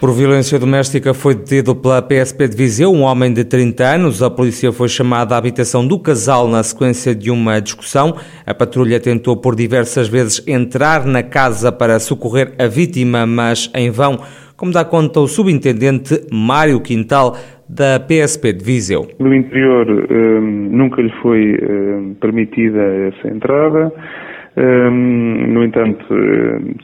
[0.00, 4.22] Por violência doméstica foi detido pela PSP de Viseu um homem de 30 anos.
[4.22, 8.14] A polícia foi chamada à habitação do casal na sequência de uma discussão.
[8.46, 13.90] A patrulha tentou por diversas vezes entrar na casa para socorrer a vítima, mas em
[13.90, 14.20] vão,
[14.56, 17.36] como dá conta o subintendente Mário Quintal
[17.68, 19.08] da PSP de Viseu.
[19.18, 23.92] No interior hum, nunca lhe foi hum, permitida essa entrada.
[24.60, 26.04] No entanto,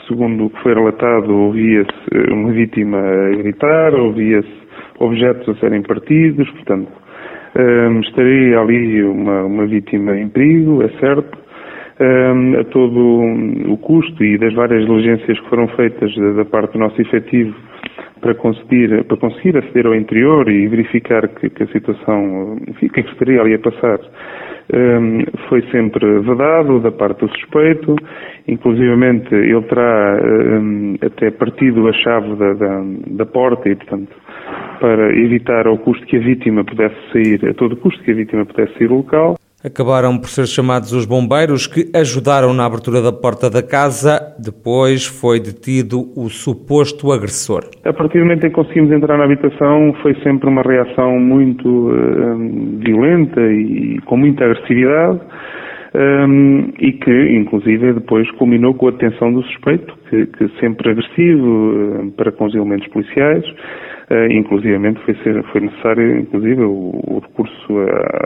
[0.06, 4.48] segundo o que foi relatado, ouvia-se uma vítima a gritar, ouvia-se
[5.00, 6.92] objetos a serem partidos, portanto,
[8.02, 11.36] estaria ali uma, uma vítima em perigo, é certo,
[12.60, 13.22] a todo
[13.68, 17.54] o custo e das várias diligências que foram feitas da parte do nosso efetivo
[18.20, 23.00] para conseguir, para conseguir aceder ao interior e verificar que, que a situação, enfim, que
[23.00, 24.43] estaria ali a passar, um,
[25.48, 27.94] foi sempre vedado da parte do suspeito,
[28.48, 30.18] inclusivamente ele terá
[31.02, 34.14] até partido a chave da, da, da, porta e, portanto,
[34.80, 38.44] para evitar ao custo que a vítima pudesse sair, a todo custo que a vítima
[38.44, 39.36] pudesse sair do local.
[39.64, 44.20] Acabaram por ser chamados os bombeiros que ajudaram na abertura da porta da casa.
[44.38, 47.64] Depois foi detido o suposto agressor.
[47.82, 51.66] A partir do momento em que conseguimos entrar na habitação, foi sempre uma reação muito
[51.66, 55.20] uh, violenta e com muita agressividade.
[55.96, 62.12] Um, e que, inclusive, depois culminou com a detenção do suspeito, que, que sempre agressivo
[62.16, 63.44] para com os elementos policiais,
[64.10, 67.78] uh, foi, ser, foi necessário, inclusive, o, o, recurso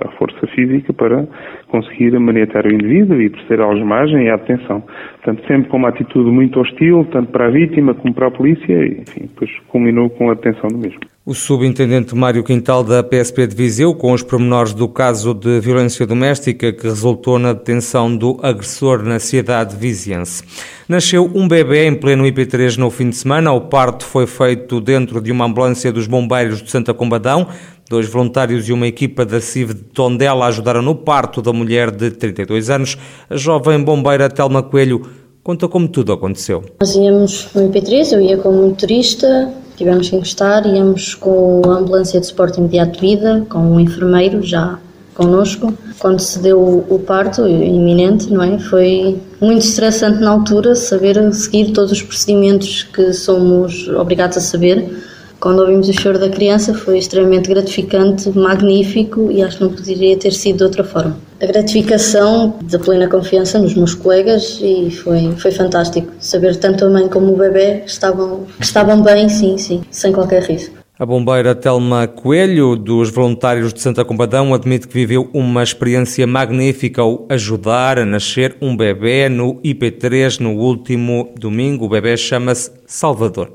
[0.03, 1.27] à força física para
[1.67, 4.83] conseguir maniatar o indivíduo e proceder à algemagem e à detenção.
[5.23, 8.73] Portanto, sempre com uma atitude muito hostil, tanto para a vítima como para a polícia,
[8.73, 11.01] e, enfim, depois culminou com a detenção do mesmo.
[11.29, 16.07] O subintendente Mário Quintal da PSP de Viseu, com os pormenores do caso de violência
[16.07, 20.43] doméstica que resultou na detenção do agressor na cidade viziense.
[20.89, 23.53] Nasceu um bebê em pleno IP3 no fim de semana.
[23.53, 27.47] O parto foi feito dentro de uma ambulância dos bombeiros de Santa Combadão.
[27.91, 32.11] Dois voluntários e uma equipa da CIV de Tondela ajudaram no parto da mulher de
[32.11, 32.97] 32 anos.
[33.29, 35.03] A jovem bombeira Telma Coelho
[35.43, 36.65] conta como tudo aconteceu.
[36.81, 42.21] Nós íamos no IP3, eu ia como motorista, tivemos que encostar, íamos com a ambulância
[42.21, 44.79] de suporte imediato de vida, com um enfermeiro já
[45.15, 45.73] connosco.
[45.99, 48.59] Quando se deu o parto iminente, não é?
[48.59, 54.98] Foi muito estressante na altura saber seguir todos os procedimentos que somos obrigados a saber.
[55.41, 60.17] Quando ouvimos o choro da criança foi extremamente gratificante, magnífico e acho que não poderia
[60.17, 61.17] ter sido de outra forma.
[61.41, 66.91] A gratificação da plena confiança nos meus colegas e foi, foi fantástico saber tanto a
[66.91, 70.78] mãe como o bebê estavam, estavam bem, sim, sim, sem qualquer risco.
[71.01, 77.01] A bombeira Telma Coelho, dos voluntários de Santa Combadão, admite que viveu uma experiência magnífica
[77.01, 81.85] ao ajudar a nascer um bebê no IP3 no último domingo.
[81.85, 83.53] O bebê chama-se Salvador.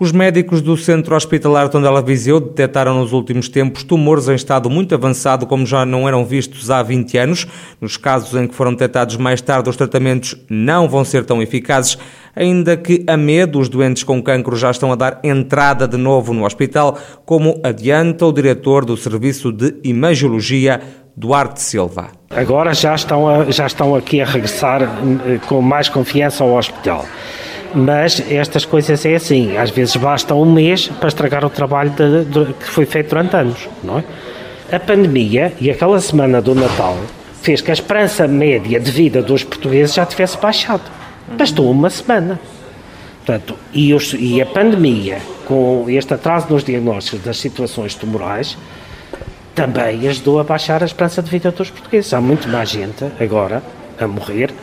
[0.00, 4.94] Os médicos do Centro Hospitalar Tondela Viseu detectaram nos últimos tempos tumores em estado muito
[4.94, 7.46] avançado, como já não eram vistos há 20 anos.
[7.80, 11.98] Nos casos em que foram detectados mais tarde, os tratamentos não vão ser tão eficazes,
[12.38, 16.32] ainda que a medo os doentes com cancro já estão a dar entrada de novo
[16.32, 20.80] no hospital, como adianta o diretor do Serviço de Imagiologia,
[21.16, 22.10] Duarte Silva.
[22.30, 27.04] Agora já estão, a, já estão aqui a regressar eh, com mais confiança ao hospital.
[27.74, 32.24] Mas estas coisas é assim, às vezes basta um mês para estragar o trabalho de,
[32.24, 34.04] de, que foi feito durante anos, não é?
[34.74, 36.96] A pandemia e aquela semana do Natal
[37.42, 40.97] fez que a esperança média de vida dos portugueses já tivesse baixado.
[41.36, 42.40] Bastou uma semana.
[43.24, 48.56] Portanto, e, os, e a pandemia, com este atraso nos diagnósticos das situações tumorais,
[49.54, 52.14] também ajudou a baixar a esperança de vida dos portugueses.
[52.14, 53.62] Há muito mais gente agora
[54.00, 54.54] a morrer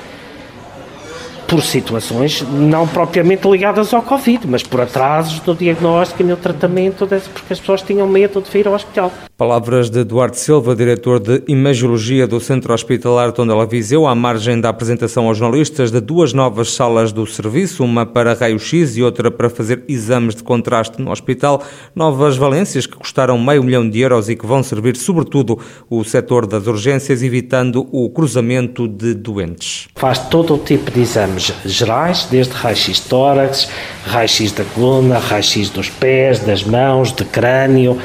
[1.55, 7.07] por situações não propriamente ligadas ao Covid, mas por atrasos no diagnóstico e no tratamento,
[7.07, 9.09] porque as pessoas tinham medo de vir ao hospital.
[9.38, 14.68] Palavras de Eduardo Silva, diretor de Imagiologia do Centro Hospitalar Tondela Viseu, à margem da
[14.68, 19.50] apresentação aos jornalistas de duas novas salas do serviço, uma para raio-x e outra para
[19.50, 21.63] fazer exames de contraste no hospital.
[21.95, 25.57] Novas valências que custaram meio milhão de euros e que vão servir sobretudo
[25.89, 29.88] o setor das urgências, evitando o cruzamento de doentes.
[29.95, 33.69] Faz todo o tipo de exames gerais, desde raio-x tórax,
[34.06, 37.97] raio-x da coluna, raio-x dos pés, das mãos, de crânio,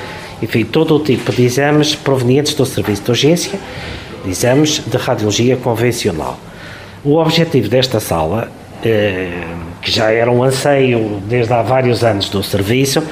[0.42, 3.58] enfim, todo o tipo de exames provenientes do serviço de urgência,
[4.26, 6.38] exames de radiologia convencional.
[7.04, 8.50] O objetivo desta sala,
[8.84, 9.42] eh,
[9.80, 13.02] que já era um anseio desde há vários anos do serviço,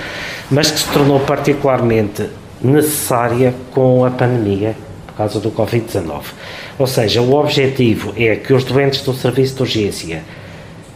[0.51, 2.29] mas que se tornou particularmente
[2.63, 4.75] necessária com a pandemia
[5.19, 6.23] causa do Covid-19.
[6.79, 10.23] Ou seja, o objetivo é que os doentes do serviço de urgência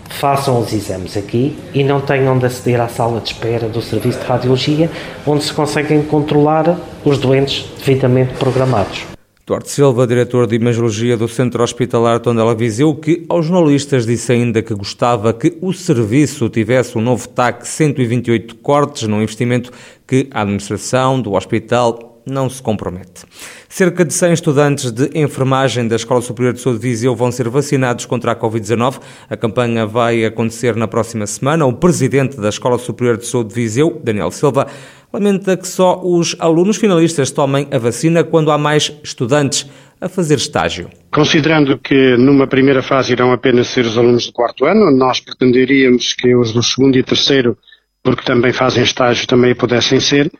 [0.09, 4.21] façam os exames aqui e não tenham de aceder à sala de espera do serviço
[4.21, 4.91] de radiologia,
[5.27, 9.07] onde se conseguem controlar os doentes devidamente programados.
[9.45, 14.63] Duarte Silva, diretor de Imagiologia do Centro Hospitalar Tondela Viseu, que aos jornalistas disse ainda
[14.63, 19.73] que gostava que o serviço tivesse um novo TAC 128 cortes no investimento
[20.07, 23.25] que a administração do hospital não se compromete.
[23.69, 27.49] Cerca de 100 estudantes de enfermagem da Escola Superior de Saúde de Viseu vão ser
[27.49, 29.01] vacinados contra a Covid-19.
[29.29, 31.67] A campanha vai acontecer na próxima semana.
[31.67, 34.67] O presidente da Escola Superior de Saúde de Viseu, Daniel Silva,
[35.13, 39.69] lamenta que só os alunos finalistas tomem a vacina quando há mais estudantes
[40.01, 40.91] a fazer estágio.
[41.13, 46.13] Considerando que numa primeira fase irão apenas ser os alunos do quarto ano, nós pretenderíamos
[46.13, 47.57] que os do segundo e terceiro,
[48.03, 50.31] porque também fazem estágio, também pudessem ser,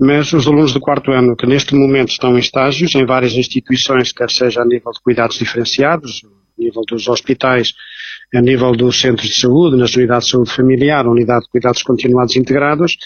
[0.00, 4.12] mas os alunos do quarto ano que neste momento estão em estágios em várias instituições,
[4.12, 7.74] quer seja a nível de cuidados diferenciados, a nível dos hospitais,
[8.34, 12.34] a nível dos centros de saúde, nas unidades de saúde familiar, unidade de cuidados continuados
[12.34, 12.96] integrados,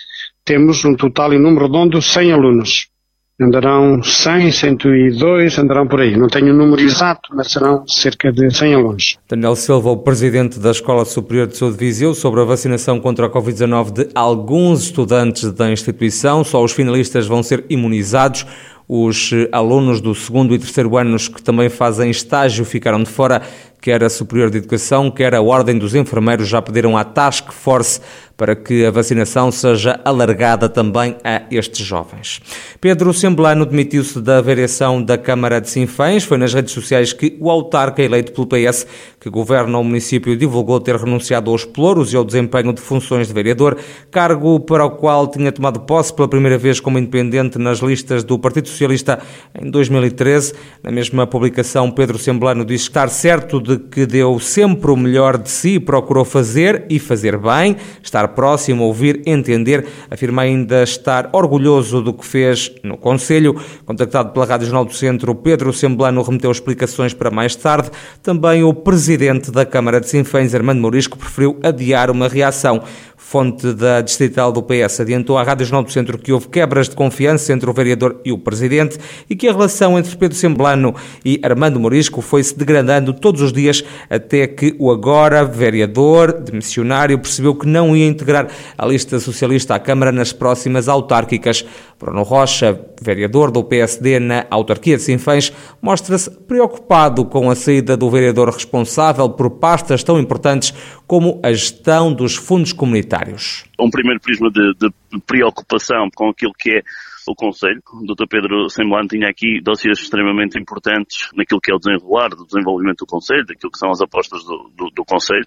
[0.44, 2.93] temos um total em número de 100 alunos.
[3.40, 6.16] Andarão 100, 102, andarão por aí.
[6.16, 9.18] Não tenho o número exato, mas serão cerca de 100 alunos.
[9.28, 13.26] Daniel Silva, o presidente da Escola Superior de Saúde de Viseu, sobre a vacinação contra
[13.26, 16.44] a Covid-19 de alguns estudantes da instituição.
[16.44, 18.46] Só os finalistas vão ser imunizados.
[18.86, 23.42] Os alunos do segundo e terceiro anos que também fazem estágio ficaram de fora
[23.84, 28.00] quer a Superior de Educação, quer a Ordem dos Enfermeiros já pediram à Task Force
[28.36, 32.40] para que a vacinação seja alargada também a estes jovens.
[32.80, 36.24] Pedro Semblano demitiu-se da variação da Câmara de Sinfãs.
[36.24, 38.86] Foi nas redes sociais que o autarca eleito pelo PS,
[39.20, 43.34] que governa o município, divulgou ter renunciado aos pluros e ao desempenho de funções de
[43.34, 43.78] vereador,
[44.10, 48.38] cargo para o qual tinha tomado posse pela primeira vez como independente nas listas do
[48.38, 49.18] Partido Socialista
[49.60, 50.54] em 2013.
[50.82, 55.50] Na mesma publicação, Pedro Semblano diz estar certo de que deu sempre o melhor de
[55.50, 59.86] si, procurou fazer e fazer bem, estar próximo, ouvir, entender.
[60.10, 63.54] Afirma ainda estar orgulhoso do que fez no Conselho.
[63.84, 67.90] Contactado pela Rádio Jornal do Centro, Pedro Semblano remeteu explicações para mais tarde.
[68.22, 72.82] Também o presidente da Câmara de Sinfãs, Armando Morisco, preferiu adiar uma reação
[73.26, 76.94] fonte da distrital do PS, adiantou à Rádio Jornal do Centro que houve quebras de
[76.94, 78.98] confiança entre o vereador e o presidente
[79.28, 80.94] e que a relação entre Pedro Semblano
[81.24, 87.54] e Armando Morisco foi-se degradando todos os dias até que o agora vereador, demissionário, percebeu
[87.54, 91.64] que não ia integrar a lista socialista à Câmara nas próximas autárquicas.
[91.98, 95.50] Bruno Rocha, vereador do PSD na autarquia de Sinfãs,
[95.80, 100.74] mostra-se preocupado com a saída do vereador responsável por pastas tão importantes
[101.06, 103.64] como a gestão dos fundos comunitários.
[103.78, 106.82] Um primeiro prisma de, de preocupação com aquilo que é
[107.26, 107.80] o Conselho.
[107.92, 108.26] O Dr.
[108.28, 113.06] Pedro Semblante tinha aqui dossiês extremamente importantes naquilo que é o desenrolar do desenvolvimento do
[113.06, 115.44] Conselho, daquilo que são as apostas do, do, do Conselho,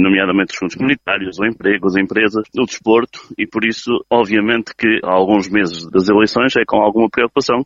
[0.00, 5.00] nomeadamente os fundos comunitários, o emprego, as empresas, o desporto, e por isso, obviamente que
[5.04, 7.64] há alguns meses das eleições é com alguma preocupação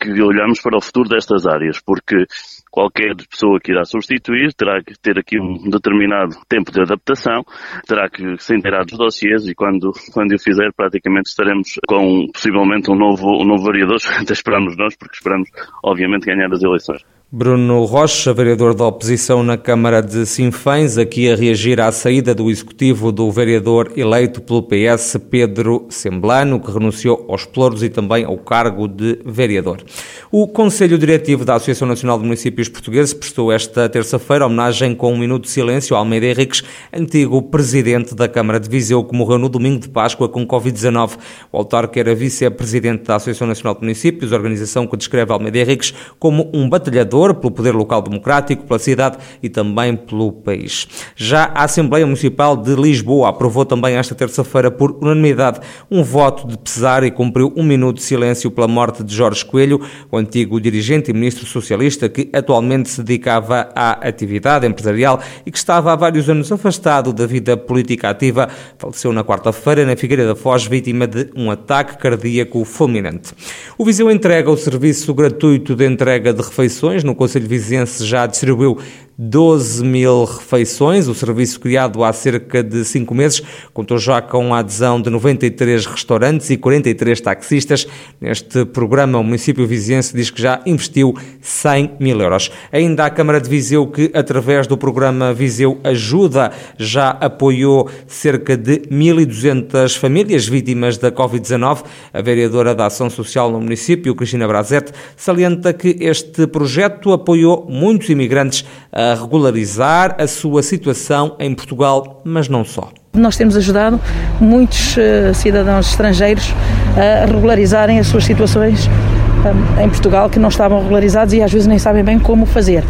[0.00, 2.26] que olhamos para o futuro destas áreas, porque
[2.70, 7.44] qualquer pessoa que irá substituir terá que ter aqui um determinado tempo de adaptação,
[7.86, 12.90] terá que se inteirar dos dossiês e quando, quando o fizer praticamente estaremos com possivelmente
[12.90, 15.48] um novo, um novo variador, até esperamos nós, porque esperamos
[15.82, 17.15] obviamente ganhar as eleições.
[17.28, 22.48] Bruno Rocha, vereador da oposição na Câmara de Sinfãs, aqui a reagir à saída do
[22.48, 28.38] executivo do vereador eleito pelo PS, Pedro Semblano, que renunciou aos pluros e também ao
[28.38, 29.82] cargo de vereador.
[30.30, 35.18] O Conselho Diretivo da Associação Nacional de Municípios Portugueses prestou esta terça-feira homenagem com um
[35.18, 39.48] minuto de silêncio a Almeida Henriques, antigo presidente da Câmara de Viseu, que morreu no
[39.48, 41.18] domingo de Páscoa com Covid-19.
[41.50, 46.48] O autarca era vice-presidente da Associação Nacional de Municípios, organização que descreve Almeida Henriques como
[46.54, 50.86] um batalhador pelo poder local democrático, pela cidade e também pelo país.
[51.14, 56.58] Já a Assembleia Municipal de Lisboa aprovou também esta terça-feira por unanimidade um voto de
[56.58, 59.80] pesar e cumpriu um minuto de silêncio pela morte de Jorge Coelho,
[60.10, 65.58] o antigo dirigente e ministro socialista que atualmente se dedicava à atividade empresarial e que
[65.58, 68.48] estava há vários anos afastado da vida política ativa.
[68.78, 73.32] Faleceu na quarta-feira na Figueira da Foz, vítima de um ataque cardíaco fulminante.
[73.78, 78.78] O Viseu entrega o serviço gratuito de entrega de refeições no Conselho Vizense já distribuiu
[79.18, 81.08] 12 mil refeições.
[81.08, 83.42] O serviço criado há cerca de cinco meses
[83.72, 87.86] contou já com a adesão de 93 restaurantes e 43 taxistas.
[88.20, 92.50] Neste programa, o município viziense diz que já investiu 100 mil euros.
[92.70, 98.80] Ainda a Câmara de Viseu, que através do programa Viseu Ajuda, já apoiou cerca de
[98.90, 101.84] 1.200 famílias vítimas da Covid-19.
[102.12, 108.10] A vereadora da Ação Social no município, Cristina Brazete, salienta que este projeto apoiou muitos
[108.10, 112.90] imigrantes a regularizar a sua situação em Portugal, mas não só.
[113.14, 114.00] Nós temos ajudado
[114.40, 116.52] muitos uh, cidadãos estrangeiros
[116.96, 121.66] a regularizarem as suas situações um, em Portugal que não estavam regularizados e às vezes
[121.66, 122.84] nem sabem bem como fazer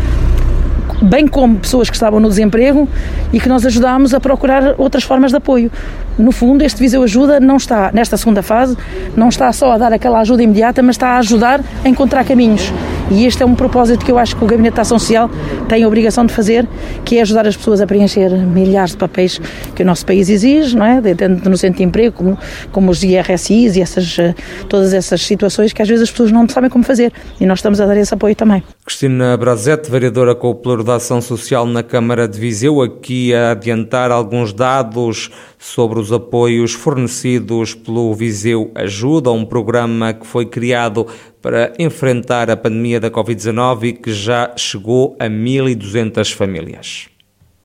[1.02, 2.88] bem como pessoas que estavam no desemprego
[3.32, 5.70] e que nós ajudámos a procurar outras formas de apoio.
[6.18, 8.76] No fundo, este Viseu Ajuda não está, nesta segunda fase,
[9.14, 12.73] não está só a dar aquela ajuda imediata, mas está a ajudar a encontrar caminhos.
[13.11, 15.31] E este é um propósito que eu acho que o Gabinete de Ação Social
[15.69, 16.67] tem a obrigação de fazer,
[17.05, 19.41] que é ajudar as pessoas a preencher milhares de papéis
[19.75, 21.01] que o nosso país exige, não é?
[21.01, 22.39] Dentro no centro de emprego, como,
[22.73, 24.35] como os IRSIs e essas, eh,
[24.69, 27.13] todas essas situações que às vezes as pessoas não sabem como fazer.
[27.41, 28.63] E nós estamos a dar esse apoio também.
[28.85, 33.53] Cristina Brazete, vereadora com o Pluro da Ação Social na Câmara de Viseu, aqui a
[33.53, 41.07] adiantar alguns dados sobre os apoios fornecidos pelo Viseu Ajuda, um programa que foi criado
[41.47, 47.09] para enfrentar a pandemia da Covid-19 e que já chegou a 1.200 famílias.